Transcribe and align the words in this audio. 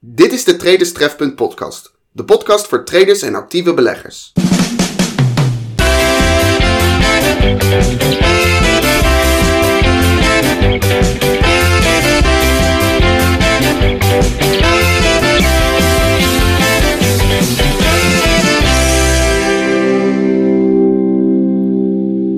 Dit 0.00 0.32
is 0.32 0.44
de 0.44 0.56
Traders 0.56 0.92
Trefpunt 0.92 1.34
podcast. 1.34 1.92
De 2.12 2.24
podcast 2.24 2.66
voor 2.66 2.84
traders 2.84 3.22
en 3.22 3.34
actieve 3.34 3.74
beleggers. 3.74 4.32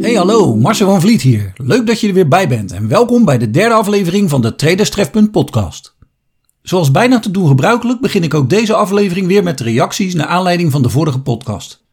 Hey 0.01 0.15
hallo, 0.15 0.57
Marcel 0.57 0.87
van 0.87 1.01
Vliet 1.01 1.23
hier. 1.23 1.53
Leuk 1.57 1.87
dat 1.87 2.01
je 2.01 2.09
er 2.09 2.15
weer 2.15 2.29
bij 2.29 2.49
bent 2.49 2.73
en 2.73 2.89
welkom 2.89 3.25
bij 3.25 3.39
de 3.39 3.51
derde 3.51 3.75
aflevering 3.75 4.31
van 4.31 4.41
de 4.41 4.55
Traders 4.55 4.91
Trefpunt 4.91 5.31
podcast. 5.31 5.99
Zoals 6.63 6.91
bijna 6.91 7.21
te 7.21 7.31
doen 7.31 7.49
gebruikelijk 7.49 8.01
begin 8.01 8.23
ik 8.23 8.35
ook 8.35 8.51
deze 8.51 8.75
aflevering 8.75 9.27
weer 9.27 9.43
met 9.43 9.61
reacties 9.61 10.15
naar 10.15 10.27
aanleiding 10.27 10.71
van 10.71 10.83
de 10.83 10.91
vorige 10.91 11.21
podcast. 11.21 11.85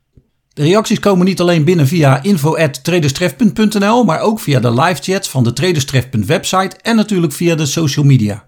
De 0.53 0.63
reacties 0.63 0.99
komen 0.99 1.25
niet 1.25 1.41
alleen 1.41 1.63
binnen 1.63 1.87
via 1.87 2.23
info@traderstref.nl, 2.23 4.03
maar 4.03 4.19
ook 4.19 4.39
via 4.39 4.59
de 4.59 4.71
live 4.71 5.01
chat 5.01 5.27
van 5.27 5.43
de 5.43 5.53
Traderstref.website 5.53 6.25
website 6.25 6.77
en 6.81 6.95
natuurlijk 6.95 7.33
via 7.33 7.55
de 7.55 7.65
social 7.65 8.05
media. 8.05 8.43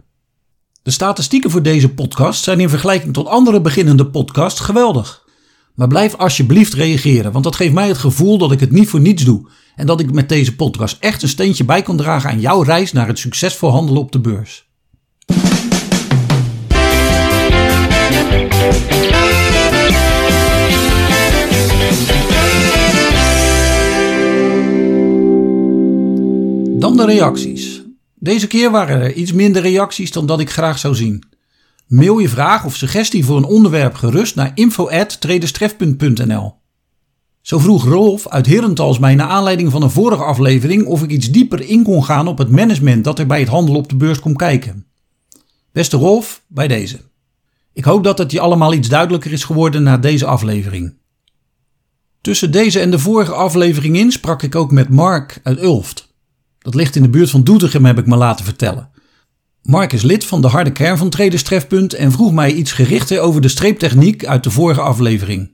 De 0.84 0.92
statistieken 0.92 1.52
voor 1.52 1.62
deze 1.62 1.90
podcast 1.90 2.44
zijn 2.44 2.60
in 2.60 2.70
vergelijking 2.70 3.14
tot 3.14 3.28
andere 3.28 3.62
beginnende 3.62 4.06
podcasts 4.06 4.60
geweldig. 4.60 5.28
Maar 5.76 5.88
blijf 5.88 6.16
alsjeblieft 6.16 6.74
reageren, 6.74 7.32
want 7.32 7.44
dat 7.44 7.56
geeft 7.56 7.74
mij 7.74 7.88
het 7.88 7.98
gevoel 7.98 8.38
dat 8.38 8.52
ik 8.52 8.60
het 8.60 8.72
niet 8.72 8.90
voor 8.90 9.00
niets 9.00 9.24
doe 9.24 9.50
en 9.76 9.86
dat 9.86 10.00
ik 10.00 10.12
met 10.12 10.30
deze 10.30 10.56
podcast 10.56 10.98
echt 11.00 11.22
een 11.22 11.30
steentje 11.30 11.66
bij 11.66 11.82
kan 11.82 11.98
dragen 11.98 12.30
aan 12.30 12.40
jouw 12.40 12.62
reis 12.62 12.92
naar 12.92 13.08
het 13.08 13.20
succesvol 13.20 13.72
handelen 13.72 14.02
op 14.02 14.12
de 14.12 14.20
beurs. 14.20 14.69
Dan 26.80 26.98
de 26.98 27.06
reacties. 27.06 27.84
Deze 28.16 28.48
keer 28.48 28.72
waren 28.72 29.02
er 29.02 29.14
iets 29.14 29.32
minder 29.32 29.62
reacties 29.62 30.12
dan 30.12 30.26
dat 30.26 30.40
ik 30.40 30.50
graag 30.50 30.80
zou 30.80 30.96
zien. 30.96 31.24
Mail 31.88 32.20
je 32.20 32.30
vraag 32.30 32.66
of 32.66 32.76
suggestie 32.76 33.26
voor 33.26 33.38
een 33.38 33.44
onderwerp 33.44 33.96
gerust 33.96 34.36
naar 34.36 34.52
info@traderstref.nl. 34.56 36.54
Zo 37.42 37.60
vroeg 37.60 37.86
Rolf 37.86 38.28
uit 38.28 38.46
Herentals 38.46 39.00
mij 39.00 39.16
naar 39.16 39.28
aanleiding 39.28 39.72
van 39.72 39.82
een 39.82 39.90
vorige 39.90 40.24
aflevering 40.24 40.86
of 40.86 41.04
ik 41.04 41.10
iets 41.10 41.32
dieper 41.32 41.62
in 41.62 41.84
kon 41.84 42.04
gaan 42.04 42.28
op 42.28 42.38
het 42.38 42.50
management 42.50 43.04
dat 43.04 43.20
er 43.20 43.26
bij 43.26 43.40
het 43.40 43.50
handelen 43.50 43.80
op 43.80 43.90
de 43.90 43.96
beurs 43.96 44.20
komt 44.20 44.38
kijken. 44.38 44.86
Beste 45.72 45.98
Rolf, 45.98 46.42
bij 46.48 46.68
deze. 46.68 47.09
Ik 47.74 47.84
hoop 47.84 48.04
dat 48.04 48.18
het 48.18 48.32
je 48.32 48.40
allemaal 48.40 48.74
iets 48.74 48.88
duidelijker 48.88 49.32
is 49.32 49.44
geworden 49.44 49.84
na 49.84 49.98
deze 49.98 50.26
aflevering. 50.26 50.98
Tussen 52.22 52.52
deze 52.52 52.80
en 52.80 52.92
de 52.92 53.00
vorige 53.00 53.34
aflevering 53.34 53.98
in 53.98 54.12
sprak 54.12 54.44
ik 54.44 54.56
ook 54.56 54.72
met 54.72 54.90
Mark 54.90 55.40
uit 55.44 55.62
Ulft. 55.62 56.14
Dat 56.60 56.76
ligt 56.76 56.96
in 56.96 57.02
de 57.02 57.10
buurt 57.10 57.30
van 57.30 57.44
Doetinchem, 57.44 57.86
heb 57.86 57.98
ik 57.98 58.06
me 58.06 58.16
laten 58.16 58.46
vertellen. 58.46 58.90
Mark 59.62 59.94
is 59.94 60.02
lid 60.02 60.26
van 60.26 60.42
de 60.42 60.48
harde 60.48 60.72
kern 60.72 60.98
van 60.98 61.10
Traders 61.10 61.44
Trefpunt 61.44 61.94
en 61.94 62.12
vroeg 62.12 62.32
mij 62.32 62.54
iets 62.54 62.72
gerichter 62.72 63.20
over 63.20 63.42
de 63.42 63.48
streeptechniek 63.48 64.26
uit 64.26 64.44
de 64.44 64.52
vorige 64.52 64.82
aflevering. 64.82 65.52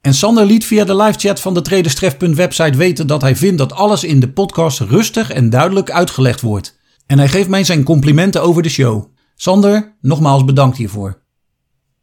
En 0.00 0.14
Sander 0.14 0.46
liet 0.46 0.64
via 0.64 0.84
de 0.84 0.96
live 0.96 1.18
chat 1.18 1.40
van 1.40 1.54
de 1.54 1.62
Traders 1.62 1.94
Trefpunt 1.94 2.36
website 2.36 2.76
weten 2.76 3.06
dat 3.06 3.20
hij 3.20 3.36
vindt 3.36 3.58
dat 3.58 3.72
alles 3.72 4.04
in 4.04 4.20
de 4.20 4.28
podcast 4.28 4.80
rustig 4.80 5.30
en 5.30 5.50
duidelijk 5.50 5.90
uitgelegd 5.90 6.40
wordt. 6.40 6.78
En 7.06 7.18
hij 7.18 7.28
geeft 7.28 7.48
mij 7.48 7.64
zijn 7.64 7.82
complimenten 7.82 8.42
over 8.42 8.62
de 8.62 8.68
show. 8.68 9.15
Sander, 9.38 9.96
nogmaals 10.00 10.44
bedankt 10.44 10.76
hiervoor. 10.76 11.22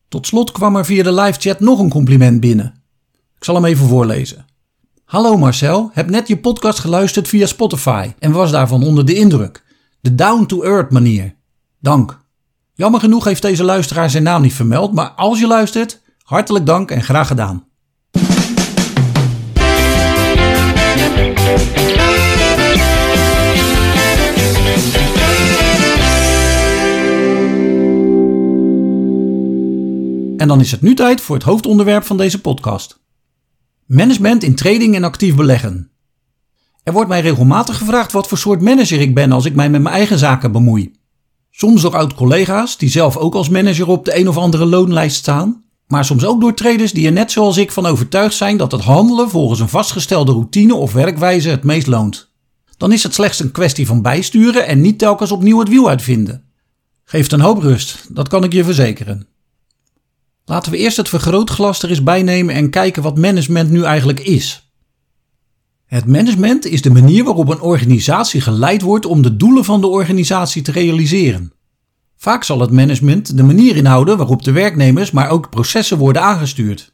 Tot 0.07 0.27
slot 0.27 0.51
kwam 0.51 0.75
er 0.75 0.85
via 0.85 1.03
de 1.03 1.13
live 1.13 1.39
chat 1.39 1.59
nog 1.59 1.79
een 1.79 1.89
compliment 1.89 2.39
binnen. 2.39 2.83
Ik 3.37 3.43
zal 3.43 3.55
hem 3.55 3.65
even 3.65 3.87
voorlezen. 3.87 4.45
Hallo 5.05 5.37
Marcel, 5.37 5.89
heb 5.93 6.09
net 6.09 6.27
je 6.27 6.37
podcast 6.37 6.79
geluisterd 6.79 7.27
via 7.27 7.45
Spotify 7.45 8.11
en 8.19 8.31
was 8.31 8.51
daarvan 8.51 8.83
onder 8.83 9.05
de 9.05 9.13
indruk. 9.13 9.63
De 10.01 10.15
down-to-earth 10.15 10.91
manier. 10.91 11.35
Dank. 11.79 12.19
Jammer 12.73 12.99
genoeg 12.99 13.23
heeft 13.23 13.41
deze 13.41 13.63
luisteraar 13.63 14.09
zijn 14.09 14.23
naam 14.23 14.41
niet 14.41 14.53
vermeld, 14.53 14.93
maar 14.93 15.09
als 15.09 15.39
je 15.39 15.47
luistert, 15.47 16.01
hartelijk 16.23 16.65
dank 16.65 16.91
en 16.91 17.03
graag 17.03 17.27
gedaan. 17.27 17.67
En 30.43 30.49
dan 30.49 30.59
is 30.59 30.71
het 30.71 30.81
nu 30.81 30.93
tijd 30.95 31.21
voor 31.21 31.35
het 31.35 31.45
hoofdonderwerp 31.45 32.03
van 32.03 32.17
deze 32.17 32.41
podcast. 32.41 32.99
Management 33.85 34.43
in 34.43 34.55
trading 34.55 34.95
en 34.95 35.03
actief 35.03 35.35
beleggen. 35.35 35.91
Er 36.83 36.93
wordt 36.93 37.09
mij 37.09 37.21
regelmatig 37.21 37.77
gevraagd 37.77 38.11
wat 38.11 38.27
voor 38.27 38.37
soort 38.37 38.61
manager 38.61 39.01
ik 39.01 39.15
ben 39.15 39.31
als 39.31 39.45
ik 39.45 39.55
mij 39.55 39.69
met 39.69 39.81
mijn 39.81 39.95
eigen 39.95 40.17
zaken 40.17 40.51
bemoei. 40.51 40.91
Soms 41.51 41.81
door 41.81 41.95
oud-collega's 41.95 42.77
die 42.77 42.89
zelf 42.89 43.17
ook 43.17 43.35
als 43.35 43.49
manager 43.49 43.87
op 43.87 44.05
de 44.05 44.17
een 44.17 44.27
of 44.27 44.37
andere 44.37 44.65
loonlijst 44.65 45.15
staan, 45.15 45.63
maar 45.87 46.05
soms 46.05 46.25
ook 46.25 46.41
door 46.41 46.53
traders 46.53 46.91
die 46.91 47.05
er 47.05 47.11
net 47.11 47.31
zoals 47.31 47.57
ik 47.57 47.71
van 47.71 47.85
overtuigd 47.85 48.35
zijn 48.35 48.57
dat 48.57 48.71
het 48.71 48.81
handelen 48.81 49.29
volgens 49.29 49.59
een 49.59 49.69
vastgestelde 49.69 50.31
routine 50.31 50.75
of 50.75 50.93
werkwijze 50.93 51.49
het 51.49 51.63
meest 51.63 51.87
loont. 51.87 52.29
Dan 52.77 52.91
is 52.91 53.03
het 53.03 53.13
slechts 53.13 53.39
een 53.39 53.51
kwestie 53.51 53.87
van 53.87 54.01
bijsturen 54.01 54.67
en 54.67 54.81
niet 54.81 54.99
telkens 54.99 55.31
opnieuw 55.31 55.59
het 55.59 55.69
wiel 55.69 55.89
uitvinden. 55.89 56.43
Geeft 57.03 57.31
een 57.31 57.41
hoop 57.41 57.61
rust, 57.61 58.05
dat 58.09 58.27
kan 58.27 58.43
ik 58.43 58.53
je 58.53 58.63
verzekeren. 58.63 59.27
Laten 60.45 60.71
we 60.71 60.77
eerst 60.77 60.97
het 60.97 61.09
vergrootglas 61.09 61.83
er 61.83 61.89
eens 61.89 62.03
bij 62.03 62.23
nemen 62.23 62.55
en 62.55 62.69
kijken 62.69 63.03
wat 63.03 63.17
management 63.17 63.69
nu 63.69 63.83
eigenlijk 63.83 64.19
is. 64.19 64.71
Het 65.85 66.05
management 66.05 66.65
is 66.65 66.81
de 66.81 66.91
manier 66.91 67.23
waarop 67.23 67.49
een 67.49 67.61
organisatie 67.61 68.41
geleid 68.41 68.81
wordt 68.81 69.05
om 69.05 69.21
de 69.21 69.35
doelen 69.35 69.63
van 69.63 69.81
de 69.81 69.87
organisatie 69.87 70.61
te 70.61 70.71
realiseren. 70.71 71.53
Vaak 72.17 72.43
zal 72.43 72.59
het 72.59 72.71
management 72.71 73.37
de 73.37 73.43
manier 73.43 73.75
inhouden 73.75 74.17
waarop 74.17 74.43
de 74.43 74.51
werknemers, 74.51 75.11
maar 75.11 75.29
ook 75.29 75.49
processen 75.49 75.97
worden 75.97 76.21
aangestuurd. 76.21 76.93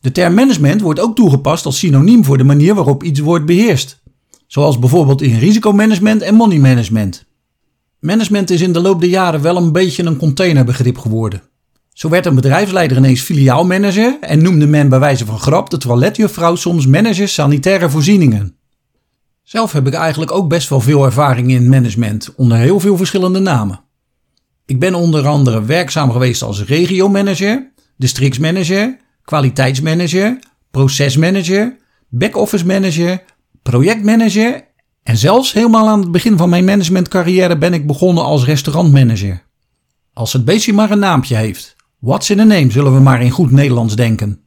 De 0.00 0.12
term 0.12 0.34
management 0.34 0.80
wordt 0.80 1.00
ook 1.00 1.16
toegepast 1.16 1.64
als 1.64 1.78
synoniem 1.78 2.24
voor 2.24 2.38
de 2.38 2.44
manier 2.44 2.74
waarop 2.74 3.02
iets 3.02 3.20
wordt 3.20 3.46
beheerst, 3.46 4.02
zoals 4.46 4.78
bijvoorbeeld 4.78 5.22
in 5.22 5.38
risicomanagement 5.38 6.22
en 6.22 6.34
money 6.34 6.58
management. 6.58 7.24
Management 8.00 8.50
is 8.50 8.60
in 8.60 8.72
de 8.72 8.80
loop 8.80 9.00
der 9.00 9.08
jaren 9.08 9.42
wel 9.42 9.56
een 9.56 9.72
beetje 9.72 10.04
een 10.04 10.16
containerbegrip 10.16 10.98
geworden. 10.98 11.42
Zo 11.92 12.08
werd 12.08 12.26
een 12.26 12.34
bedrijfsleider 12.34 12.96
ineens 12.96 13.20
filiaalmanager 13.20 14.16
en 14.20 14.42
noemde 14.42 14.66
men 14.66 14.88
bij 14.88 14.98
wijze 14.98 15.26
van 15.26 15.38
grap 15.38 15.70
de 15.70 15.76
toiletjuffrouw 15.76 16.54
soms 16.54 16.86
manager 16.86 17.28
sanitaire 17.28 17.90
voorzieningen. 17.90 18.56
Zelf 19.42 19.72
heb 19.72 19.86
ik 19.86 19.94
eigenlijk 19.94 20.32
ook 20.32 20.48
best 20.48 20.68
wel 20.68 20.80
veel 20.80 21.04
ervaring 21.04 21.50
in 21.50 21.68
management, 21.68 22.34
onder 22.36 22.58
heel 22.58 22.80
veel 22.80 22.96
verschillende 22.96 23.38
namen. 23.38 23.80
Ik 24.66 24.78
ben 24.78 24.94
onder 24.94 25.26
andere 25.26 25.64
werkzaam 25.64 26.10
geweest 26.10 26.42
als 26.42 26.64
regiomanager, 26.64 27.72
districtsmanager, 27.96 28.96
kwaliteitsmanager, 29.24 30.38
procesmanager, 30.70 31.76
back-office 32.08 32.66
manager, 32.66 33.22
projectmanager 33.62 34.64
en 35.02 35.16
zelfs 35.16 35.52
helemaal 35.52 35.88
aan 35.88 36.00
het 36.00 36.12
begin 36.12 36.36
van 36.36 36.48
mijn 36.48 36.64
managementcarrière 36.64 37.58
ben 37.58 37.74
ik 37.74 37.86
begonnen 37.86 38.24
als 38.24 38.44
restaurantmanager. 38.44 39.42
Als 40.12 40.32
het 40.32 40.44
beestje 40.44 40.72
maar 40.72 40.90
een 40.90 40.98
naampje 40.98 41.36
heeft. 41.36 41.76
What's 42.02 42.30
in 42.30 42.40
a 42.40 42.44
name, 42.44 42.70
zullen 42.70 42.94
we 42.94 43.00
maar 43.00 43.22
in 43.22 43.30
goed 43.30 43.50
Nederlands 43.50 43.96
denken. 43.96 44.40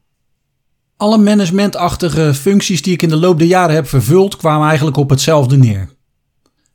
Alle 0.98 1.18
managementachtige 1.18 2.34
functies 2.34 2.82
die 2.82 2.94
ik 2.94 3.02
in 3.02 3.10
de 3.10 3.16
loop 3.16 3.40
der 3.40 3.48
jaren 3.48 3.76
heb 3.76 3.88
vervuld, 3.88 4.38
kwamen 4.38 4.68
eigenlijk 4.68 4.98
op 4.98 5.10
hetzelfde 5.10 5.58
neer. 5.58 5.90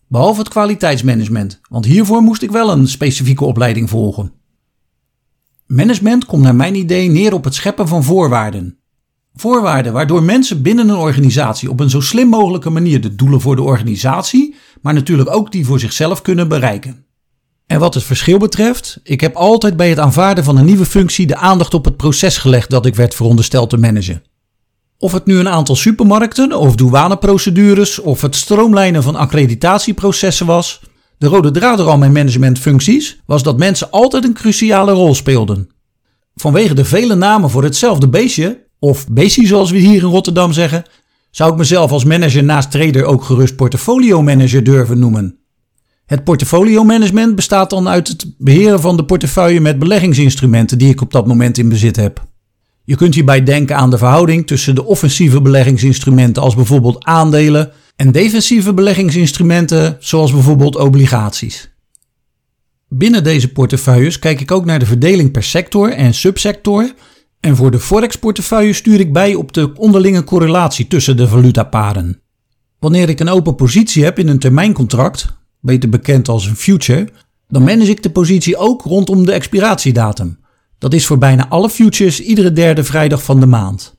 Behalve 0.09 0.41
het 0.41 0.49
kwaliteitsmanagement, 0.49 1.61
want 1.69 1.85
hiervoor 1.85 2.23
moest 2.23 2.43
ik 2.43 2.51
wel 2.51 2.71
een 2.71 2.89
specifieke 2.89 3.45
opleiding 3.45 3.89
volgen. 3.91 4.33
Management 5.67 6.25
komt 6.25 6.43
naar 6.43 6.55
mijn 6.55 6.75
idee 6.75 7.09
neer 7.09 7.35
op 7.35 7.45
het 7.45 7.55
scheppen 7.55 7.89
van 7.89 8.05
voorwaarden. 8.05 8.79
Voorwaarden 9.35 9.93
waardoor 9.93 10.23
mensen 10.23 10.63
binnen 10.63 10.89
een 10.89 10.97
organisatie 10.97 11.71
op 11.71 11.81
een 11.81 11.91
zo 11.91 12.01
slim 12.01 12.29
mogelijke 12.29 12.71
manier 12.71 13.01
de 13.01 13.15
doelen 13.15 13.41
voor 13.41 13.57
de 13.57 13.63
organisatie, 13.63 14.55
maar 14.83 14.95
natuurlijk 14.95 15.31
ook 15.35 15.53
die 15.53 15.67
voor 15.67 15.81
zichzelf 15.81 16.23
kunnen 16.23 16.49
bereiken. 16.49 17.05
En 17.71 17.79
wat 17.79 17.95
het 17.95 18.03
verschil 18.03 18.39
betreft, 18.39 19.01
ik 19.03 19.21
heb 19.21 19.35
altijd 19.35 19.77
bij 19.77 19.89
het 19.89 19.99
aanvaarden 19.99 20.45
van 20.45 20.57
een 20.57 20.65
nieuwe 20.65 20.87
functie 20.87 21.27
de 21.27 21.37
aandacht 21.37 21.75
op 21.75 21.85
het 21.85 21.97
proces 21.97 22.39
gelegd 22.39 22.71
dat 22.71 22.87
ik 22.87 22.95
werd 22.95 23.15
verondersteld 23.15 23.71
te 23.71 23.77
managen. 23.77 24.23
Of 24.99 25.13
het 25.13 25.27
nu 25.27 25.39
een 25.39 25.49
aantal 25.49 25.77
supermarkten 25.77 26.59
of 26.59 26.75
douaneprocedures 26.75 27.99
of 27.99 28.21
het 28.21 28.37
stroomlijnen 28.37 29.03
van 29.03 29.17
accreditatieprocessen 29.17 30.47
was, 30.47 30.81
de 31.19 31.27
rode 31.27 31.51
draad 31.51 31.79
door 31.79 31.89
al 31.89 31.99
mijn 31.99 32.13
managementfuncties 32.13 33.21
was 33.27 33.43
dat 33.43 33.59
mensen 33.59 33.91
altijd 33.91 34.25
een 34.25 34.35
cruciale 34.35 34.93
rol 34.93 35.15
speelden. 35.15 35.69
Vanwege 36.35 36.75
de 36.75 36.85
vele 36.85 37.15
namen 37.15 37.51
voor 37.51 37.63
hetzelfde 37.63 38.09
beestje, 38.09 38.67
of 38.79 39.09
beestje 39.09 39.47
zoals 39.47 39.71
we 39.71 39.79
hier 39.79 40.03
in 40.03 40.09
Rotterdam 40.09 40.53
zeggen, 40.53 40.85
zou 41.31 41.53
ik 41.53 41.59
mezelf 41.59 41.91
als 41.91 42.05
manager 42.05 42.45
naast 42.45 42.71
trader 42.71 43.05
ook 43.05 43.25
gerust 43.25 43.57
portfolio 43.57 44.23
manager 44.23 44.65
durven 44.65 44.99
noemen. 44.99 45.40
Het 46.11 46.25
portfolio 46.25 46.85
management 46.85 47.35
bestaat 47.35 47.71
dan 47.71 47.89
uit 47.89 48.09
het 48.09 48.35
beheren 48.39 48.81
van 48.81 48.97
de 48.97 49.05
portefeuille 49.05 49.61
met 49.61 49.79
beleggingsinstrumenten 49.79 50.79
die 50.79 50.89
ik 50.89 51.01
op 51.01 51.13
dat 51.13 51.27
moment 51.27 51.59
in 51.59 51.69
bezit 51.69 51.97
heb. 51.97 52.25
Je 52.85 52.97
kunt 52.97 53.15
hierbij 53.15 53.43
denken 53.43 53.77
aan 53.77 53.91
de 53.91 53.99
verhouding 53.99 54.47
tussen 54.47 54.75
de 54.75 54.85
offensieve 54.85 55.41
beleggingsinstrumenten 55.43 56.43
als 56.43 56.55
bijvoorbeeld 56.55 57.05
aandelen 57.05 57.73
en 57.97 58.13
defensieve 58.13 58.75
beleggingsinstrumenten 58.75 59.97
zoals 59.99 60.33
bijvoorbeeld 60.33 60.77
obligaties. 60.77 61.71
Binnen 62.89 63.25
deze 63.25 63.53
portefeuilles 63.53 64.19
kijk 64.19 64.41
ik 64.41 64.51
ook 64.51 64.65
naar 64.65 64.79
de 64.79 64.87
verdeling 64.87 65.31
per 65.31 65.43
sector 65.43 65.93
en 65.93 66.15
subsector 66.15 66.95
en 67.41 67.57
voor 67.57 67.71
de 67.71 67.81
forex-portefeuille 67.81 68.73
stuur 68.73 69.01
ik 69.01 69.13
bij 69.13 69.35
op 69.35 69.53
de 69.53 69.73
onderlinge 69.75 70.25
correlatie 70.25 70.87
tussen 70.87 71.17
de 71.17 71.29
valutaparen. 71.29 72.21
Wanneer 72.79 73.09
ik 73.09 73.21
een 73.21 73.29
open 73.29 73.55
positie 73.55 74.05
heb 74.05 74.19
in 74.19 74.29
een 74.29 74.39
termijncontract, 74.39 75.39
beter 75.61 75.89
bekend 75.89 76.29
als 76.29 76.47
een 76.47 76.57
future, 76.57 77.09
dan 77.49 77.65
manage 77.65 77.91
ik 77.91 78.03
de 78.03 78.11
positie 78.11 78.57
ook 78.57 78.83
rondom 78.83 79.25
de 79.25 79.33
expiratiedatum. 79.33 80.39
Dat 80.79 80.95
is 80.95 81.07
voor 81.07 81.19
bijna 81.19 81.49
alle 81.49 81.71
futures 81.71 82.21
iedere 82.21 82.53
derde 82.53 82.85
vrijdag 82.85 83.23
van 83.23 83.41
de 83.41 83.47
maand. 83.47 83.95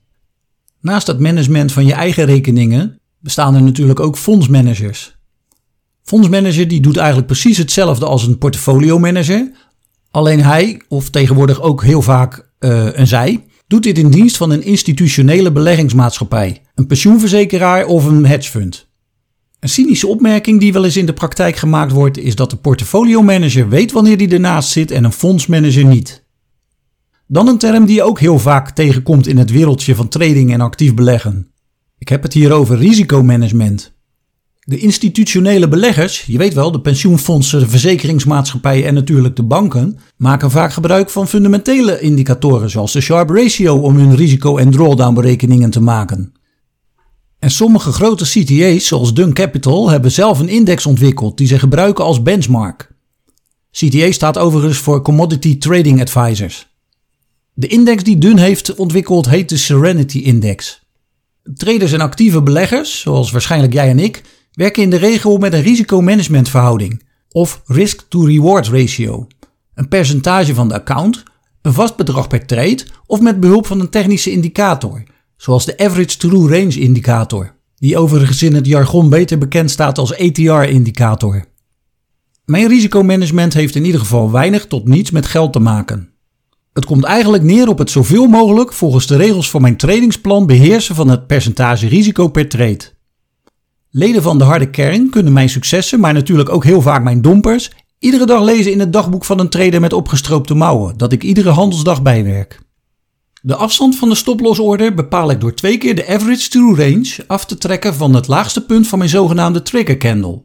Naast 0.82 1.08
het 1.08 1.20
management 1.20 1.72
van 1.72 1.86
je 1.86 1.94
eigen 1.94 2.26
rekeningen 2.26 3.00
bestaan 3.20 3.56
er 3.56 3.62
natuurlijk 3.62 4.00
ook 4.00 4.18
fondsmanagers. 4.18 5.16
Fondsmanager 6.04 6.68
die 6.68 6.82
doet 6.82 6.98
eigenlijk 6.98 7.28
precies 7.28 7.58
hetzelfde 7.58 8.06
als 8.06 8.28
een 8.28 8.38
portfolio 8.38 9.00
manager, 9.00 9.52
alleen 10.12 10.42
hij, 10.42 10.82
of 10.88 11.10
tegenwoordig 11.10 11.62
ook 11.62 11.84
heel 11.84 12.02
vaak 12.02 12.52
uh, 12.60 12.88
een 12.92 13.08
zij, 13.08 13.44
doet 13.68 13.84
dit 13.84 13.98
in 13.98 14.10
dienst 14.10 14.38
van 14.38 14.52
een 14.52 14.64
institutionele 14.64 15.52
beleggingsmaatschappij, 15.52 16.62
een 16.76 16.88
pensioenverzekeraar 16.88 17.86
of 17.86 18.06
een 18.06 18.26
hedgefund. 18.26 18.90
Een 19.62 19.70
cynische 19.70 20.08
opmerking 20.08 20.60
die 20.60 20.74
wel 20.74 20.86
eens 20.86 20.98
in 20.98 21.06
de 21.06 21.14
praktijk 21.14 21.56
gemaakt 21.56 21.92
wordt, 21.92 22.18
is 22.18 22.36
dat 22.36 22.50
de 22.50 22.56
portfolio 22.56 23.22
manager 23.22 23.70
weet 23.70 23.92
wanneer 23.92 24.18
die 24.18 24.30
ernaast 24.30 24.70
zit 24.70 24.92
en 24.92 25.04
een 25.04 25.12
fondsmanager 25.12 25.86
niet. 25.86 26.24
Dan 27.28 27.48
een 27.48 27.58
term 27.58 27.86
die 27.86 27.96
je 27.96 28.04
ook 28.04 28.20
heel 28.20 28.40
vaak 28.40 28.72
tegenkomt 28.72 29.28
in 29.28 29.38
het 29.38 29.52
wereldje 29.52 29.96
van 29.96 30.08
trading 30.08 30.54
en 30.54 30.62
actief 30.62 30.94
beleggen. 30.94 31.52
Ik 31.98 32.10
heb 32.10 32.24
het 32.24 32.34
hier 32.34 32.52
over 32.52 32.78
risicomanagement. 32.78 33.94
De 34.60 34.78
institutionele 34.78 35.68
beleggers, 35.68 36.22
je 36.22 36.38
weet 36.38 36.54
wel, 36.54 36.72
de 36.72 36.82
pensioenfondsen, 36.82 37.60
de 37.60 37.68
verzekeringsmaatschappijen 37.68 38.86
en 38.86 38.94
natuurlijk 38.94 39.36
de 39.36 39.44
banken, 39.44 40.00
maken 40.18 40.52
vaak 40.52 40.74
gebruik 40.74 41.10
van 41.10 41.28
fundamentele 41.28 42.00
indicatoren 42.00 42.70
zoals 42.70 42.92
de 42.92 43.02
Sharpe 43.02 43.34
Ratio 43.34 43.76
om 43.76 43.96
hun 43.96 44.16
risico- 44.16 44.58
en 44.58 44.72
drawdown 44.72 45.14
berekeningen 45.14 45.70
te 45.70 45.82
maken. 45.82 46.34
En 47.42 47.52
sommige 47.52 47.92
grote 47.92 48.24
CTA's, 48.24 48.88
zoals 48.88 49.14
Dun 49.14 49.34
Capital, 49.34 49.90
hebben 49.90 50.12
zelf 50.12 50.40
een 50.40 50.50
index 50.50 50.86
ontwikkeld 50.86 51.38
die 51.38 51.48
ze 51.48 51.60
gebruiken 51.60 52.04
als 52.04 52.22
benchmark. 52.22 52.92
CTA 53.72 54.12
staat 54.12 54.38
overigens 54.38 54.78
voor 54.78 55.02
Commodity 55.02 55.58
Trading 55.58 56.02
Advisors. 56.02 56.68
De 57.54 57.68
index 57.68 58.04
die 58.04 58.18
Dun 58.18 58.38
heeft 58.38 58.76
ontwikkeld 58.76 59.30
heet 59.30 59.50
de 59.50 59.58
Serenity 59.58 60.18
Index. 60.18 60.82
Traders 61.56 61.92
en 61.92 62.02
actieve 62.02 62.42
beleggers, 62.42 63.00
zoals 63.00 63.32
waarschijnlijk 63.32 63.74
jij 63.74 63.90
en 63.90 64.00
ik, 64.00 64.22
werken 64.52 64.84
in 64.84 64.90
de 64.90 64.98
regel 64.98 65.38
met 65.38 65.54
een 65.54 65.62
risicomanagementverhouding 65.62 67.04
of 67.32 67.62
risk-to-reward 67.66 68.68
ratio, 68.68 69.28
een 69.74 69.88
percentage 69.88 70.54
van 70.54 70.68
de 70.68 70.74
account, 70.74 71.24
een 71.62 71.74
vast 71.74 71.96
bedrag 71.96 72.28
per 72.28 72.46
trade 72.46 72.86
of 73.06 73.22
met 73.22 73.40
behulp 73.40 73.68
van 73.68 73.80
een 73.80 73.90
technische 73.90 74.32
indicator, 74.32 75.04
zoals 75.42 75.66
de 75.66 75.78
Average 75.78 76.18
True 76.18 76.50
Range 76.50 76.80
indicator, 76.80 77.56
die 77.76 77.98
overigens 77.98 78.44
in 78.44 78.56
het 78.56 78.66
jargon 78.66 79.10
beter 79.10 79.38
bekend 79.38 79.72
staat 79.72 79.98
als 79.98 80.18
ATR-indicator. 80.18 81.46
Mijn 82.46 82.68
risicomanagement 82.68 83.54
heeft 83.54 83.76
in 83.76 83.86
ieder 83.86 84.00
geval 84.00 84.32
weinig 84.32 84.68
tot 84.68 84.88
niets 84.88 85.12
met 85.12 85.26
geld 85.26 85.54
te 85.54 85.60
maken. 85.60 86.10
Het 86.74 86.86
komt 86.86 87.04
eigenlijk 87.04 87.44
neer 87.44 87.68
op 87.68 87.78
het 87.78 87.90
zoveel 87.90 88.28
mogelijk 88.28 88.74
volgens 88.74 89.08
de 89.08 89.16
regels 89.16 89.50
van 89.50 89.62
mijn 89.62 89.78
tradingsplan 89.78 90.46
beheersen 90.46 90.96
van 90.96 91.08
het 91.08 91.28
percentage 91.28 91.88
risico 91.88 92.28
per 92.28 92.50
trade. 92.50 92.84
Leden 93.90 94.22
van 94.22 94.38
de 94.38 94.44
harde 94.44 94.70
kern 94.70 95.10
kunnen 95.10 95.34
mijn 95.34 95.50
successen, 95.50 96.00
maar 96.00 96.14
natuurlijk 96.14 96.50
ook 96.50 96.64
heel 96.64 96.82
vaak 96.82 97.04
mijn 97.04 97.22
dompers, 97.22 97.72
iedere 98.00 98.26
dag 98.26 98.42
lezen 98.42 98.72
in 98.72 98.80
het 98.80 98.94
dagboek 98.94 99.26
van 99.26 99.40
een 99.40 99.50
trader 99.50 99.80
met 99.80 99.94
opgestroopte 99.94 100.54
mouwen, 100.54 100.98
dat 100.98 101.12
ik 101.12 101.24
iedere 101.24 101.50
handelsdag 101.50 102.02
bijwerk. 102.02 102.60
De 103.44 103.56
afstand 103.56 103.96
van 103.96 104.10
de 104.10 104.16
stoplosorde 104.16 104.94
bepaal 104.94 105.32
ik 105.32 105.40
door 105.40 105.54
twee 105.54 105.78
keer 105.78 105.96
de 105.96 106.08
average 106.08 106.50
true 106.50 106.76
range 106.76 107.16
af 107.28 107.46
te 107.46 107.58
trekken 107.58 107.96
van 107.96 108.14
het 108.14 108.28
laagste 108.28 108.66
punt 108.66 108.88
van 108.88 108.98
mijn 108.98 109.10
zogenaamde 109.10 109.62
trigger 109.62 109.98
candle. 109.98 110.44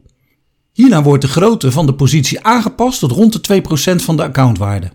Hierna 0.73 1.03
wordt 1.03 1.21
de 1.21 1.27
grootte 1.27 1.71
van 1.71 1.85
de 1.85 1.93
positie 1.93 2.43
aangepast 2.43 2.99
tot 2.99 3.11
rond 3.11 3.47
de 3.47 3.61
2% 3.61 3.95
van 3.95 4.15
de 4.15 4.23
accountwaarde. 4.23 4.91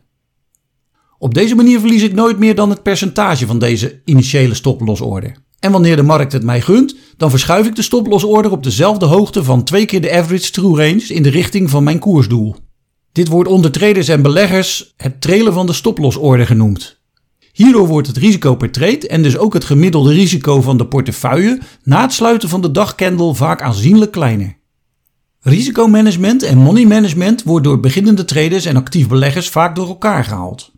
Op 1.19 1.35
deze 1.35 1.55
manier 1.55 1.81
verlies 1.81 2.03
ik 2.03 2.15
nooit 2.15 2.39
meer 2.39 2.55
dan 2.55 2.71
het 2.71 2.83
percentage 2.83 3.47
van 3.47 3.59
deze 3.59 4.01
initiële 4.05 4.55
stoplosorde. 4.55 5.35
En 5.59 5.73
wanneer 5.73 5.97
de 5.97 6.03
markt 6.03 6.33
het 6.33 6.43
mij 6.43 6.61
gunt, 6.61 6.97
dan 7.17 7.31
verschuif 7.31 7.67
ik 7.67 7.77
de 7.77 7.83
stoplosorde 7.83 8.51
op 8.51 8.63
dezelfde 8.63 9.07
hoogte 9.07 9.45
van 9.45 9.65
twee 9.65 9.87
keer 9.87 10.01
de 10.01 10.13
average 10.13 10.51
true 10.51 10.77
range 10.77 11.07
in 11.07 11.23
de 11.23 11.31
richting 11.31 11.71
van 11.71 11.85
mijn 11.85 11.99
koersdoel. 11.99 12.57
Dit 13.13 13.29
wordt 13.29 13.51
onder 13.51 13.71
traders 13.71 14.09
en 14.09 14.23
beleggers 14.23 14.93
het 14.97 15.21
trailen 15.21 15.53
van 15.53 15.67
de 15.67 15.73
stoplosorde 15.73 16.47
genoemd. 16.47 17.02
Hierdoor 17.53 17.87
wordt 17.87 18.07
het 18.07 18.17
risico 18.17 18.55
per 18.55 18.71
trade 18.71 19.09
en 19.09 19.23
dus 19.23 19.37
ook 19.37 19.55
het 19.55 19.65
gemiddelde 19.65 20.13
risico 20.13 20.61
van 20.61 20.77
de 20.77 20.87
portefeuille 20.87 21.61
na 21.83 22.03
het 22.03 22.13
sluiten 22.13 22.49
van 22.49 22.61
de 22.61 22.71
dagcandle 22.71 23.35
vaak 23.35 23.63
aanzienlijk 23.63 24.11
kleiner. 24.11 24.57
Risicomanagement 25.41 26.43
en 26.43 26.59
money 26.59 26.87
management 26.87 27.43
wordt 27.43 27.65
door 27.65 27.81
beginnende 27.81 28.25
traders 28.25 28.65
en 28.65 28.77
actief 28.77 29.09
beleggers 29.09 29.49
vaak 29.49 29.75
door 29.75 29.89
elkaar 29.89 30.25
gehaald. 30.25 30.73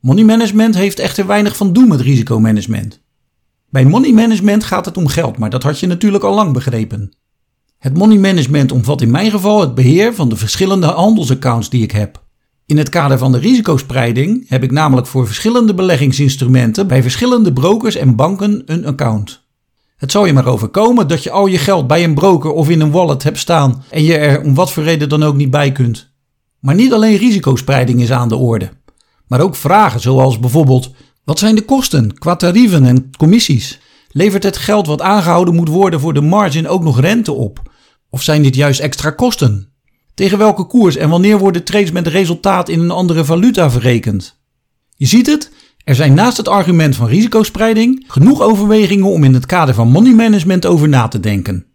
Money 0.00 0.24
management 0.24 0.74
heeft 0.74 0.98
echter 0.98 1.26
weinig 1.26 1.56
van 1.56 1.72
doen 1.72 1.88
met 1.88 2.00
risicomanagement. 2.00 3.02
Bij 3.70 3.84
money 3.84 4.12
management 4.12 4.64
gaat 4.64 4.84
het 4.84 4.96
om 4.96 5.06
geld, 5.06 5.38
maar 5.38 5.50
dat 5.50 5.62
had 5.62 5.80
je 5.80 5.86
natuurlijk 5.86 6.24
al 6.24 6.34
lang 6.34 6.52
begrepen. 6.52 7.16
Het 7.78 7.96
money 7.96 8.18
management 8.18 8.72
omvat 8.72 9.02
in 9.02 9.10
mijn 9.10 9.30
geval 9.30 9.60
het 9.60 9.74
beheer 9.74 10.14
van 10.14 10.28
de 10.28 10.36
verschillende 10.36 10.86
handelsaccounts 10.86 11.70
die 11.70 11.82
ik 11.82 11.90
heb. 11.90 12.25
In 12.66 12.78
het 12.78 12.88
kader 12.88 13.18
van 13.18 13.32
de 13.32 13.38
risicospreiding 13.38 14.48
heb 14.48 14.62
ik 14.62 14.70
namelijk 14.70 15.06
voor 15.06 15.26
verschillende 15.26 15.74
beleggingsinstrumenten 15.74 16.86
bij 16.86 17.02
verschillende 17.02 17.52
brokers 17.52 17.94
en 17.96 18.16
banken 18.16 18.62
een 18.66 18.86
account. 18.86 19.44
Het 19.96 20.10
zal 20.10 20.26
je 20.26 20.32
maar 20.32 20.46
overkomen 20.46 21.08
dat 21.08 21.22
je 21.22 21.30
al 21.30 21.46
je 21.46 21.58
geld 21.58 21.86
bij 21.86 22.04
een 22.04 22.14
broker 22.14 22.50
of 22.50 22.68
in 22.68 22.80
een 22.80 22.90
wallet 22.90 23.22
hebt 23.22 23.38
staan 23.38 23.84
en 23.90 24.02
je 24.02 24.16
er 24.16 24.42
om 24.42 24.54
wat 24.54 24.72
voor 24.72 24.82
reden 24.82 25.08
dan 25.08 25.22
ook 25.22 25.34
niet 25.34 25.50
bij 25.50 25.72
kunt. 25.72 26.10
Maar 26.60 26.74
niet 26.74 26.92
alleen 26.92 27.16
risicospreiding 27.16 28.00
is 28.00 28.12
aan 28.12 28.28
de 28.28 28.36
orde, 28.36 28.70
maar 29.26 29.40
ook 29.40 29.56
vragen 29.56 30.00
zoals 30.00 30.38
bijvoorbeeld 30.38 30.90
wat 31.24 31.38
zijn 31.38 31.54
de 31.54 31.64
kosten 31.64 32.18
qua 32.18 32.36
tarieven 32.36 32.84
en 32.84 33.10
commissies? 33.16 33.80
Levert 34.08 34.42
het 34.42 34.56
geld 34.56 34.86
wat 34.86 35.00
aangehouden 35.00 35.54
moet 35.54 35.68
worden 35.68 36.00
voor 36.00 36.14
de 36.14 36.20
margin 36.20 36.68
ook 36.68 36.82
nog 36.82 37.00
rente 37.00 37.32
op? 37.32 37.72
Of 38.10 38.22
zijn 38.22 38.42
dit 38.42 38.54
juist 38.54 38.80
extra 38.80 39.10
kosten? 39.10 39.75
Tegen 40.16 40.38
welke 40.38 40.64
koers 40.64 40.96
en 40.96 41.08
wanneer 41.08 41.38
worden 41.38 41.64
trades 41.64 41.90
met 41.90 42.06
resultaat 42.06 42.68
in 42.68 42.80
een 42.80 42.90
andere 42.90 43.24
valuta 43.24 43.70
verrekend? 43.70 44.38
Je 44.94 45.06
ziet 45.06 45.26
het, 45.26 45.50
er 45.84 45.94
zijn 45.94 46.14
naast 46.14 46.36
het 46.36 46.48
argument 46.48 46.96
van 46.96 47.06
risicospreiding 47.06 48.04
genoeg 48.06 48.40
overwegingen 48.40 49.06
om 49.06 49.24
in 49.24 49.34
het 49.34 49.46
kader 49.46 49.74
van 49.74 49.88
money 49.88 50.14
management 50.14 50.66
over 50.66 50.88
na 50.88 51.08
te 51.08 51.20
denken. 51.20 51.66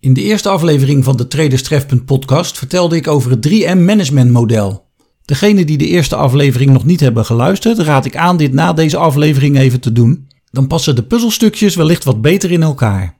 In 0.00 0.12
de 0.12 0.22
eerste 0.22 0.48
aflevering 0.48 1.04
van 1.04 1.16
de 1.16 1.28
Traders 1.28 1.62
Trefpunt 1.62 2.04
podcast 2.04 2.58
vertelde 2.58 2.96
ik 2.96 3.08
over 3.08 3.30
het 3.30 3.48
3M 3.48 3.84
management 3.84 4.30
model. 4.30 4.86
Degenen 5.24 5.66
die 5.66 5.78
de 5.78 5.86
eerste 5.86 6.16
aflevering 6.16 6.70
nog 6.70 6.84
niet 6.84 7.00
hebben 7.00 7.24
geluisterd, 7.24 7.78
raad 7.78 8.04
ik 8.04 8.16
aan 8.16 8.36
dit 8.36 8.52
na 8.52 8.72
deze 8.72 8.96
aflevering 8.96 9.58
even 9.58 9.80
te 9.80 9.92
doen. 9.92 10.28
Dan 10.50 10.66
passen 10.66 10.94
de 10.94 11.02
puzzelstukjes 11.02 11.74
wellicht 11.74 12.04
wat 12.04 12.20
beter 12.22 12.50
in 12.50 12.62
elkaar. 12.62 13.15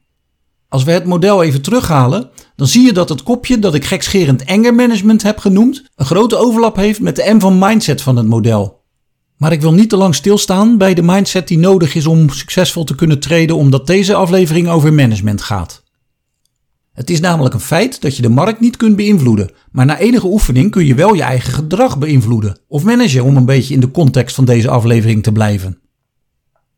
Als 0.76 0.84
we 0.84 0.92
het 0.92 1.04
model 1.04 1.42
even 1.42 1.62
terughalen, 1.62 2.30
dan 2.56 2.66
zie 2.66 2.84
je 2.84 2.92
dat 2.92 3.08
het 3.08 3.22
kopje 3.22 3.58
dat 3.58 3.74
ik 3.74 3.84
gekscherend 3.84 4.46
anger 4.46 4.74
management 4.74 5.22
heb 5.22 5.38
genoemd, 5.38 5.84
een 5.94 6.06
grote 6.06 6.36
overlap 6.36 6.76
heeft 6.76 7.00
met 7.00 7.16
de 7.16 7.34
M 7.34 7.40
van 7.40 7.58
mindset 7.58 8.02
van 8.02 8.16
het 8.16 8.26
model. 8.26 8.84
Maar 9.36 9.52
ik 9.52 9.60
wil 9.60 9.72
niet 9.72 9.88
te 9.88 9.96
lang 9.96 10.14
stilstaan 10.14 10.78
bij 10.78 10.94
de 10.94 11.02
mindset 11.02 11.48
die 11.48 11.58
nodig 11.58 11.94
is 11.94 12.06
om 12.06 12.30
succesvol 12.30 12.84
te 12.84 12.94
kunnen 12.94 13.20
treden, 13.20 13.56
omdat 13.56 13.86
deze 13.86 14.14
aflevering 14.14 14.68
over 14.68 14.92
management 14.92 15.42
gaat. 15.42 15.82
Het 16.92 17.10
is 17.10 17.20
namelijk 17.20 17.54
een 17.54 17.60
feit 17.60 18.00
dat 18.00 18.16
je 18.16 18.22
de 18.22 18.28
markt 18.28 18.60
niet 18.60 18.76
kunt 18.76 18.96
beïnvloeden, 18.96 19.50
maar 19.70 19.86
na 19.86 19.98
enige 19.98 20.26
oefening 20.26 20.70
kun 20.70 20.86
je 20.86 20.94
wel 20.94 21.14
je 21.14 21.22
eigen 21.22 21.52
gedrag 21.52 21.98
beïnvloeden 21.98 22.58
of 22.68 22.84
managen 22.84 23.24
om 23.24 23.36
een 23.36 23.44
beetje 23.44 23.74
in 23.74 23.80
de 23.80 23.90
context 23.90 24.34
van 24.34 24.44
deze 24.44 24.70
aflevering 24.70 25.22
te 25.22 25.32
blijven. 25.32 25.80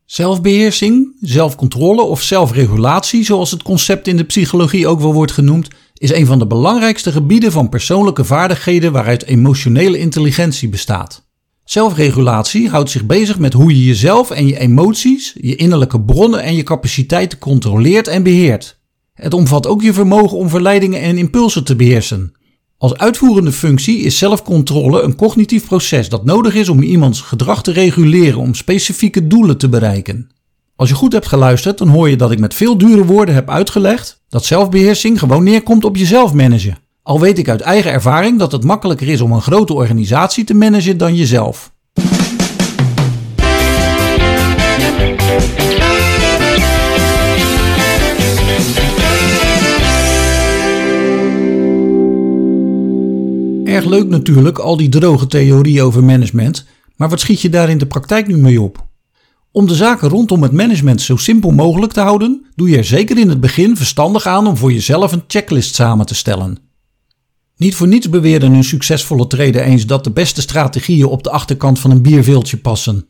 Zelfbeheersing, 0.09 1.15
zelfcontrole 1.21 2.01
of 2.01 2.21
zelfregulatie, 2.21 3.23
zoals 3.23 3.51
het 3.51 3.63
concept 3.63 4.07
in 4.07 4.17
de 4.17 4.23
psychologie 4.23 4.87
ook 4.87 4.99
wel 4.99 5.13
wordt 5.13 5.31
genoemd, 5.31 5.67
is 5.93 6.13
een 6.13 6.25
van 6.25 6.39
de 6.39 6.47
belangrijkste 6.47 7.11
gebieden 7.11 7.51
van 7.51 7.69
persoonlijke 7.69 8.25
vaardigheden 8.25 8.91
waaruit 8.91 9.25
emotionele 9.25 9.97
intelligentie 9.97 10.69
bestaat. 10.69 11.27
Zelfregulatie 11.63 12.69
houdt 12.69 12.89
zich 12.89 13.05
bezig 13.05 13.39
met 13.39 13.53
hoe 13.53 13.75
je 13.75 13.85
jezelf 13.85 14.31
en 14.31 14.47
je 14.47 14.59
emoties, 14.59 15.35
je 15.41 15.55
innerlijke 15.55 16.01
bronnen 16.01 16.43
en 16.43 16.55
je 16.55 16.63
capaciteiten 16.63 17.37
controleert 17.37 18.07
en 18.07 18.23
beheert. 18.23 18.79
Het 19.13 19.33
omvat 19.33 19.67
ook 19.67 19.81
je 19.81 19.93
vermogen 19.93 20.37
om 20.37 20.49
verleidingen 20.49 21.01
en 21.01 21.17
impulsen 21.17 21.63
te 21.63 21.75
beheersen. 21.75 22.33
Als 22.81 22.97
uitvoerende 22.97 23.51
functie 23.51 23.99
is 23.99 24.17
zelfcontrole 24.17 25.01
een 25.01 25.15
cognitief 25.15 25.65
proces 25.65 26.09
dat 26.09 26.25
nodig 26.25 26.55
is 26.55 26.69
om 26.69 26.81
iemands 26.81 27.21
gedrag 27.21 27.63
te 27.63 27.71
reguleren 27.71 28.39
om 28.39 28.53
specifieke 28.53 29.27
doelen 29.27 29.57
te 29.57 29.69
bereiken. 29.69 30.29
Als 30.75 30.89
je 30.89 30.95
goed 30.95 31.13
hebt 31.13 31.27
geluisterd, 31.27 31.77
dan 31.77 31.87
hoor 31.87 32.09
je 32.09 32.15
dat 32.15 32.31
ik 32.31 32.39
met 32.39 32.53
veel 32.53 32.77
dure 32.77 33.05
woorden 33.05 33.35
heb 33.35 33.49
uitgelegd 33.49 34.23
dat 34.29 34.45
zelfbeheersing 34.45 35.19
gewoon 35.19 35.43
neerkomt 35.43 35.85
op 35.85 35.95
jezelf 35.95 36.33
managen. 36.33 36.77
Al 37.03 37.19
weet 37.19 37.37
ik 37.37 37.49
uit 37.49 37.61
eigen 37.61 37.91
ervaring 37.91 38.39
dat 38.39 38.51
het 38.51 38.63
makkelijker 38.63 39.07
is 39.07 39.21
om 39.21 39.31
een 39.31 39.41
grote 39.41 39.73
organisatie 39.73 40.43
te 40.43 40.53
managen 40.53 40.97
dan 40.97 41.15
jezelf. 41.15 41.71
Erg 53.69 53.85
leuk 53.85 54.07
natuurlijk, 54.07 54.57
al 54.57 54.77
die 54.77 54.89
droge 54.89 55.27
theorieën 55.27 55.83
over 55.83 56.03
management, 56.03 56.65
maar 56.95 57.09
wat 57.09 57.19
schiet 57.19 57.41
je 57.41 57.49
daar 57.49 57.69
in 57.69 57.77
de 57.77 57.85
praktijk 57.85 58.27
nu 58.27 58.37
mee 58.37 58.61
op? 58.61 58.87
Om 59.51 59.67
de 59.67 59.75
zaken 59.75 60.09
rondom 60.09 60.43
het 60.43 60.51
management 60.51 61.01
zo 61.01 61.15
simpel 61.15 61.51
mogelijk 61.51 61.93
te 61.93 61.99
houden, 61.99 62.45
doe 62.55 62.69
je 62.69 62.77
er 62.77 62.83
zeker 62.83 63.17
in 63.17 63.29
het 63.29 63.39
begin 63.39 63.77
verstandig 63.77 64.25
aan 64.25 64.47
om 64.47 64.57
voor 64.57 64.71
jezelf 64.71 65.11
een 65.11 65.23
checklist 65.27 65.75
samen 65.75 66.05
te 66.05 66.15
stellen. 66.15 66.57
Niet 67.57 67.75
voor 67.75 67.87
niets 67.87 68.09
beweerde 68.09 68.45
een 68.45 68.63
succesvolle 68.63 69.27
trader 69.27 69.61
eens 69.61 69.85
dat 69.85 70.03
de 70.03 70.11
beste 70.11 70.41
strategieën 70.41 71.05
op 71.05 71.23
de 71.23 71.29
achterkant 71.29 71.79
van 71.79 71.91
een 71.91 72.01
bierveeltje 72.01 72.57
passen. 72.57 73.07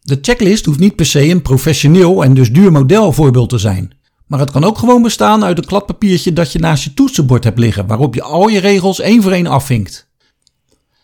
De 0.00 0.18
checklist 0.22 0.64
hoeft 0.64 0.78
niet 0.78 0.96
per 0.96 1.06
se 1.06 1.28
een 1.28 1.42
professioneel 1.42 2.24
en 2.24 2.34
dus 2.34 2.52
duur 2.52 2.72
modelvoorbeeld 2.72 3.48
te 3.48 3.58
zijn. 3.58 3.92
Maar 4.32 4.40
het 4.40 4.50
kan 4.50 4.64
ook 4.64 4.78
gewoon 4.78 5.02
bestaan 5.02 5.44
uit 5.44 5.58
een 5.58 5.64
kladpapiertje 5.64 6.32
dat 6.32 6.52
je 6.52 6.58
naast 6.58 6.84
je 6.84 6.94
toetsenbord 6.94 7.44
hebt 7.44 7.58
liggen, 7.58 7.86
waarop 7.86 8.14
je 8.14 8.22
al 8.22 8.48
je 8.48 8.60
regels 8.60 9.00
één 9.00 9.22
voor 9.22 9.32
één 9.32 9.46
afvinkt. 9.46 10.08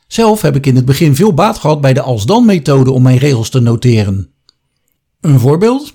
Zelf 0.06 0.42
heb 0.42 0.56
ik 0.56 0.66
in 0.66 0.76
het 0.76 0.84
begin 0.84 1.14
veel 1.14 1.34
baat 1.34 1.58
gehad 1.58 1.80
bij 1.80 1.92
de 1.92 2.00
als-dan-methode 2.00 2.90
om 2.90 3.02
mijn 3.02 3.18
regels 3.18 3.50
te 3.50 3.60
noteren. 3.60 4.30
Een 5.20 5.40
voorbeeld? 5.40 5.94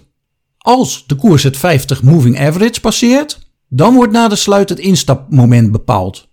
Als 0.58 1.04
de 1.08 1.16
koers 1.16 1.44
het 1.44 1.58
50 1.58 2.04
moving 2.04 2.40
average 2.40 2.82
passeert, 2.82 3.40
dan 3.70 3.94
wordt 3.94 4.13
na 4.13 4.28
de 4.28 4.36
sluit 4.36 4.70
het 4.70 4.80
instapmoment 4.80 5.72
bepaald. 5.72 6.28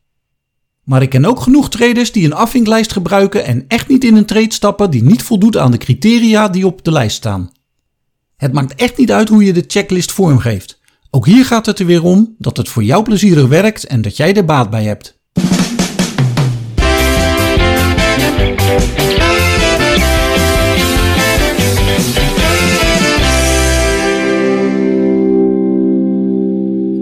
Maar 0.84 1.02
ik 1.02 1.10
ken 1.10 1.24
ook 1.24 1.40
genoeg 1.40 1.70
traders 1.70 2.12
die 2.12 2.24
een 2.24 2.34
afvinklijst 2.34 2.92
gebruiken 2.92 3.44
en 3.44 3.64
echt 3.68 3.88
niet 3.88 4.04
in 4.04 4.16
een 4.16 4.26
trade 4.26 4.52
stappen 4.52 4.90
die 4.90 5.02
niet 5.02 5.22
voldoet 5.22 5.56
aan 5.56 5.70
de 5.70 5.78
criteria 5.78 6.48
die 6.48 6.66
op 6.66 6.84
de 6.84 6.92
lijst 6.92 7.16
staan. 7.16 7.50
Het 8.36 8.52
maakt 8.52 8.74
echt 8.74 8.96
niet 8.96 9.12
uit 9.12 9.28
hoe 9.28 9.44
je 9.44 9.52
de 9.52 9.64
checklist 9.66 10.12
vormgeeft. 10.12 10.79
Ook 11.12 11.26
hier 11.26 11.44
gaat 11.44 11.66
het 11.66 11.78
er 11.78 11.86
weer 11.86 12.04
om 12.04 12.34
dat 12.38 12.56
het 12.56 12.68
voor 12.68 12.82
jou 12.82 13.02
plezierig 13.02 13.46
werkt 13.46 13.86
en 13.86 14.02
dat 14.02 14.16
jij 14.16 14.34
er 14.34 14.44
baat 14.44 14.70
bij 14.70 14.84
hebt. 14.84 15.18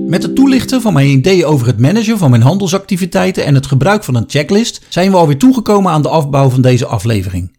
Met 0.06 0.22
het 0.22 0.34
toelichten 0.34 0.80
van 0.80 0.92
mijn 0.92 1.08
ideeën 1.08 1.44
over 1.44 1.66
het 1.66 1.80
managen 1.80 2.18
van 2.18 2.30
mijn 2.30 2.42
handelsactiviteiten 2.42 3.44
en 3.44 3.54
het 3.54 3.66
gebruik 3.66 4.04
van 4.04 4.14
een 4.14 4.24
checklist 4.26 4.84
zijn 4.88 5.10
we 5.10 5.16
alweer 5.16 5.38
toegekomen 5.38 5.92
aan 5.92 6.02
de 6.02 6.08
afbouw 6.08 6.48
van 6.48 6.62
deze 6.62 6.86
aflevering. 6.86 7.56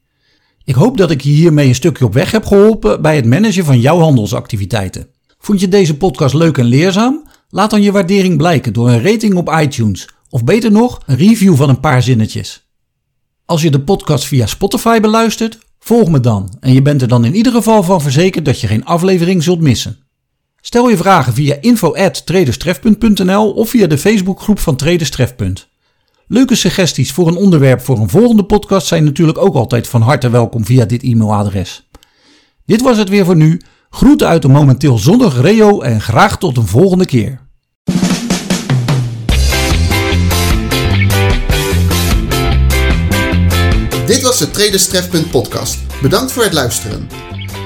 Ik 0.64 0.76
hoop 0.76 0.98
dat 0.98 1.12
ik 1.12 1.22
je 1.22 1.30
hiermee 1.30 1.68
een 1.68 1.76
stukje 1.76 2.06
op 2.06 2.14
weg 2.14 2.32
heb 2.32 2.46
geholpen 2.46 3.02
bij 3.02 3.16
het 3.16 3.26
managen 3.26 3.66
van 3.66 3.80
jouw 3.80 4.00
handelsactiviteiten. 4.00 5.19
Vond 5.40 5.60
je 5.60 5.68
deze 5.68 5.98
podcast 5.98 6.34
leuk 6.34 6.58
en 6.58 6.66
leerzaam? 6.66 7.28
Laat 7.50 7.70
dan 7.70 7.82
je 7.82 7.92
waardering 7.92 8.38
blijken 8.38 8.74
door 8.74 8.90
een 8.90 9.04
rating 9.04 9.36
op 9.36 9.56
iTunes 9.62 10.08
of 10.30 10.44
beter 10.44 10.72
nog 10.72 11.02
een 11.06 11.18
review 11.18 11.56
van 11.56 11.70
een 11.70 11.80
paar 11.80 12.04
zinnetjes. 12.04 12.68
Als 13.46 13.62
je 13.62 13.72
de 13.72 13.82
podcast 13.82 14.26
via 14.26 14.46
Spotify 14.46 15.00
beluistert, 15.00 15.60
volg 15.80 16.10
me 16.10 16.20
dan 16.20 16.58
en 16.60 16.74
je 16.74 16.82
bent 16.82 17.02
er 17.02 17.08
dan 17.08 17.26
in 17.26 17.36
ieder 17.36 17.52
geval 17.52 17.84
van 17.84 18.02
verzekerd 18.02 18.46
dat 18.46 18.60
je 18.60 18.68
geen 18.68 18.86
aflevering 18.86 19.44
zult 19.44 19.62
missen. 19.62 19.98
Stel 20.62 20.90
je 20.90 20.98
vragen 20.98 21.34
via 21.34 21.58
info@traderstrefpunt.nl 21.62 23.52
of 23.52 23.70
via 23.70 23.88
de 23.88 23.98
Facebookgroep 23.98 24.60
van 24.60 24.76
Traders 24.76 25.10
Trefpunt. 25.10 25.68
Leuke 26.28 26.56
suggesties 26.56 27.12
voor 27.12 27.28
een 27.28 27.36
onderwerp 27.36 27.82
voor 27.82 27.98
een 28.00 28.10
volgende 28.10 28.44
podcast 28.44 28.88
zijn 28.88 29.04
natuurlijk 29.04 29.38
ook 29.38 29.56
altijd 29.56 29.88
van 29.88 30.02
harte 30.02 30.30
welkom 30.30 30.66
via 30.66 30.86
dit 30.86 31.04
e-mailadres. 31.04 31.90
Dit 32.66 32.82
was 32.82 32.98
het 32.98 33.10
weer 33.10 33.26
voor 33.26 33.36
nu. 33.36 33.62
Groeten 33.90 34.28
uit 34.28 34.42
de 34.42 34.48
momenteel 34.48 34.98
zonnige 34.98 35.42
Reo 35.42 35.82
en 35.82 36.02
graag 36.02 36.38
tot 36.38 36.58
een 36.58 36.68
volgende 36.68 37.06
keer. 37.06 37.40
Dit 44.06 44.22
was 44.22 44.38
de 44.38 44.52
Traders 44.52 44.88
Trefpunt 44.88 45.30
podcast. 45.30 45.78
Bedankt 46.02 46.32
voor 46.32 46.44
het 46.44 46.54
luisteren. 46.54 47.10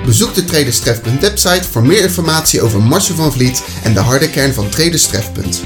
Bezoek 0.06 0.34
de 0.34 0.44
Traders 0.44 0.80
Trefpunt 0.80 1.22
website 1.22 1.64
voor 1.64 1.86
meer 1.86 2.02
informatie 2.02 2.62
over 2.62 2.82
Marcel 2.82 3.16
van 3.16 3.32
Vliet 3.32 3.64
en 3.84 3.94
de 3.94 4.00
harde 4.00 4.30
kern 4.30 4.54
van 4.54 4.70
Traders 4.70 5.08
Trefpunt. 5.08 5.62